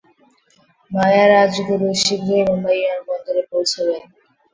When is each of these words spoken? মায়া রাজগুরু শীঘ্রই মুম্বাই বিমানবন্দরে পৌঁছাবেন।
মায়া 0.91 1.25
রাজগুরু 1.31 1.87
শীঘ্রই 2.03 2.43
মুম্বাই 2.49 2.77
বিমানবন্দরে 2.79 3.41
পৌঁছাবেন। 3.51 4.01